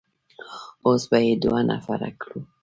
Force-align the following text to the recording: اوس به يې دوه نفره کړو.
اوس 0.85 1.03
به 1.09 1.17
يې 1.25 1.33
دوه 1.43 1.59
نفره 1.69 2.09
کړو. 2.21 2.39